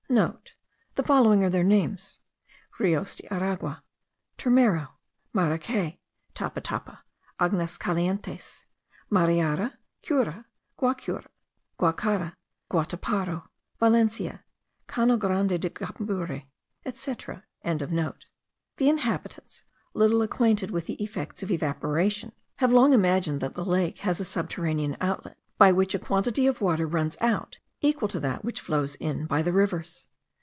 [0.11, 2.19] (* The following are their names:
[2.79, 3.81] Rios de Aragua,
[4.37, 4.89] Turmero,
[5.33, 5.99] Maracay,
[6.35, 6.97] Tapatapa,
[7.39, 8.65] Agnes Calientes,
[9.09, 10.43] Mariara, Cura,
[10.77, 11.25] Guacara,
[12.69, 13.47] Guataparo,
[13.79, 14.43] Valencia,
[14.85, 16.47] Cano Grande de Cambury,
[16.85, 18.09] etc.) The
[18.89, 19.63] inhabitants,
[19.93, 24.25] little acquainted with the effects of evaporation, have long imagined that the lake has a
[24.25, 28.93] subterranean outlet, by which a quantity of water runs out equal to that which flows
[28.97, 30.07] in by the rivers.